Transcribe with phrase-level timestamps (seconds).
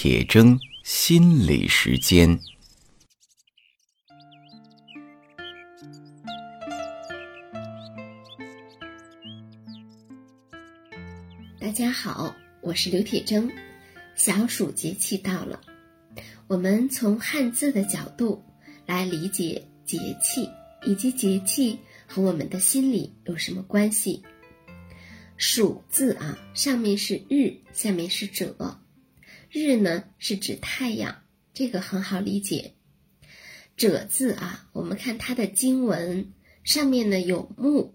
[0.00, 2.38] 铁铮心理时间。
[11.58, 13.50] 大家好，我是刘铁铮。
[14.14, 15.60] 小暑节气到了，
[16.46, 18.40] 我们从汉字的角度
[18.86, 20.48] 来理解节气，
[20.86, 21.76] 以及节气
[22.06, 24.22] 和我们的心理有什么关系。
[25.36, 28.80] 暑字啊，上面是日，下面是者。
[29.50, 31.22] 日呢是指太阳，
[31.54, 32.74] 这个很好理解。
[33.76, 36.32] 者字啊，我们看它的经文
[36.64, 37.94] 上面呢有木，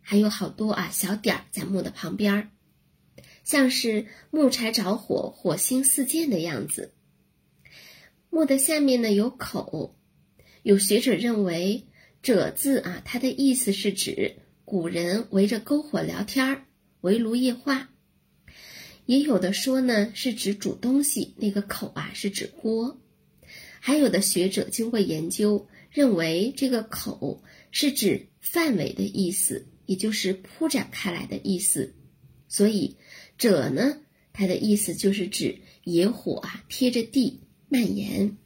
[0.00, 2.48] 还有好多啊小点儿在木的旁边儿，
[3.42, 6.94] 像是木柴着火，火星四溅的样子。
[8.30, 9.96] 木的下面呢有口，
[10.62, 11.86] 有学者认为
[12.22, 16.64] 者字啊，它的意思是指古人围着篝火聊天儿。
[17.00, 17.90] 围炉夜话，
[19.06, 23.00] 也有的说呢是指煮东西，那个口啊是指锅，
[23.80, 31.94] 还有的学者经过研究认为这个口是指范围的意思，也就是铺展开来的意思，
[32.48, 32.96] 所以
[33.36, 34.00] 者呢
[34.32, 38.38] 它的意思就是指野火啊贴着地蔓延。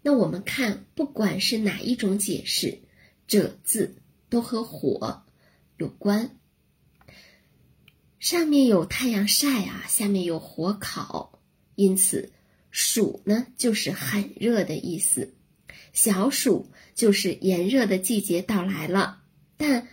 [0.00, 2.78] 那我们看，不管是哪一种解释，
[3.26, 3.96] 者字
[4.28, 5.24] 都和火
[5.78, 6.38] 有关。
[8.24, 11.42] 上面有太阳晒啊，下面有火烤，
[11.74, 12.32] 因此
[12.70, 15.34] 暑呢就是很热的意思。
[15.92, 19.20] 小暑就是炎热的季节到来了，
[19.58, 19.88] 但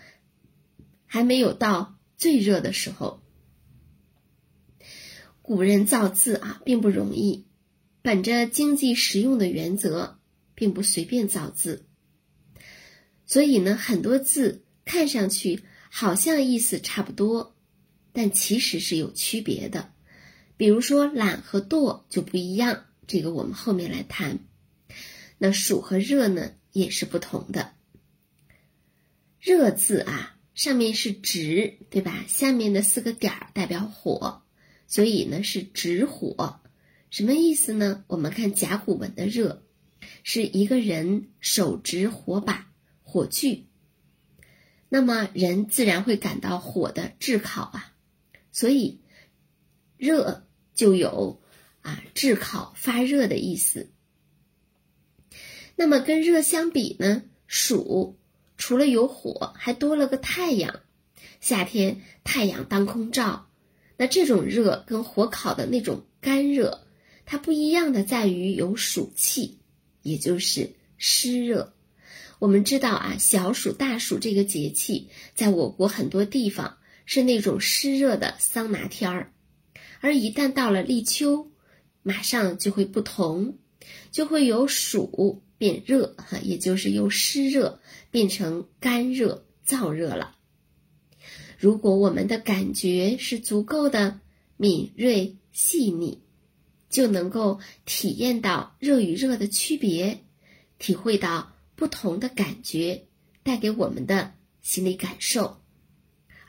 [1.06, 3.22] 还没有到最热的时候。
[5.42, 7.48] 古人造字啊并不容易，
[8.02, 10.20] 本着经济实用的原则，
[10.56, 11.86] 并不随便造字，
[13.26, 17.58] 所以呢很多字看上去好像意思差不多。
[18.14, 19.94] 但其实是有区别的，
[20.58, 24.40] 比如说“懒”和“惰”就不一样，这个我们后面来谈。
[25.38, 27.74] 那“暑”和“热”呢，也是不同的。
[29.40, 32.26] “热”字啊，上面是直，对吧？
[32.28, 34.44] 下面的四个点儿代表火，
[34.88, 36.60] 所以呢是直火。
[37.10, 38.04] 什么意思呢？
[38.08, 39.64] 我们看甲骨文的“热”，
[40.24, 42.72] 是一个人手执火把、
[43.02, 43.68] 火炬，
[44.90, 47.91] 那么人自然会感到火的炙烤啊。
[48.52, 49.00] 所以，
[49.98, 50.46] 热
[50.76, 51.42] 就有
[51.82, 53.92] 啊炙烤、发热的意思。
[55.76, 58.20] 那么跟热相比呢，暑
[58.58, 60.82] 除了有火，还多了个太阳。
[61.40, 63.50] 夏天太阳当空照，
[63.98, 66.86] 那这种热跟火烤的那种干热，
[67.26, 69.60] 它不一样的在于有暑气，
[70.04, 71.74] 也就是湿热。
[72.38, 76.78] 我们知道啊，小暑、大暑这个节气，在我国很多地方。
[77.14, 79.34] 是那种湿热的桑拿天儿，
[80.00, 81.52] 而一旦到了立秋，
[82.04, 83.58] 马上就会不同，
[84.12, 90.38] 就会由暑变热，哈，也就是由湿热变成干热、燥热了。
[91.60, 94.22] 如果我们的感觉是足够的
[94.56, 96.22] 敏锐细腻，
[96.90, 100.24] 就能够体验到热与热的区别，
[100.80, 103.04] 体会到不同的感觉
[103.44, 105.61] 带给我们的心理感受。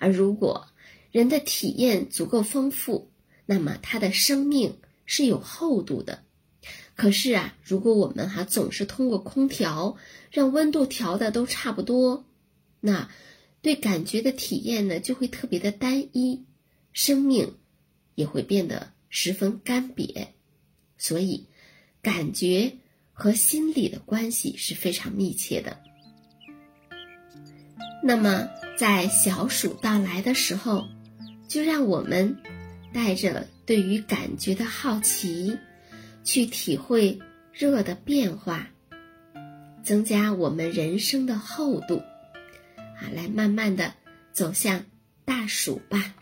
[0.02, 0.66] 而如果
[1.12, 3.12] 人的体验足够丰富，
[3.46, 6.24] 那么他的生命是有厚度的。
[6.96, 9.96] 可是啊，如果我们哈总是通过空调
[10.32, 12.24] 让温度调的都差不多，
[12.80, 13.08] 那
[13.60, 16.42] 对感觉的体验呢就会特别的单一，
[16.92, 17.54] 生命
[18.16, 20.26] 也会变得十分干瘪。
[20.98, 21.46] 所以，
[22.02, 22.72] 感觉
[23.12, 25.78] 和心理的关系是非常密切的。
[28.02, 28.48] 那么。
[28.74, 30.88] 在小暑到来的时候，
[31.46, 32.36] 就让我们
[32.92, 35.56] 带着对于感觉的好奇，
[36.24, 37.20] 去体会
[37.52, 38.66] 热的变化，
[39.84, 41.98] 增加我们人生的厚度，
[42.76, 43.92] 啊，来慢慢的
[44.32, 44.84] 走向
[45.24, 46.14] 大暑吧。